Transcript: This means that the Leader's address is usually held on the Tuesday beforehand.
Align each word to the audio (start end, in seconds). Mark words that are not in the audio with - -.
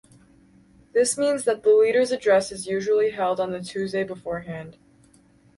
This 0.93 1.15
means 1.15 1.43
that 1.43 1.61
the 1.61 1.75
Leader's 1.75 2.09
address 2.11 2.51
is 2.51 2.65
usually 2.65 3.11
held 3.11 3.39
on 3.39 3.51
the 3.51 3.61
Tuesday 3.61 4.03
beforehand. 4.03 4.77